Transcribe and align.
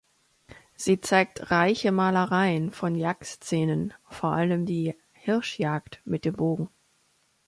Sie 0.75 0.99
zeigt 0.99 1.51
reiche 1.51 1.91
Malereien 1.91 2.71
von 2.71 2.95
Jagdszenen, 2.95 3.93
vor 4.09 4.31
allem 4.31 4.65
die 4.65 4.95
Hirschjagd 5.11 6.01
mit 6.05 6.25
dem 6.25 6.37
Bogen. 6.37 6.69